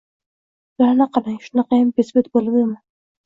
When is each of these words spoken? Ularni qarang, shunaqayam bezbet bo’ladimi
Ularni 0.83 1.07
qarang, 1.17 1.37
shunaqayam 1.47 1.91
bezbet 1.99 2.31
bo’ladimi 2.39 2.73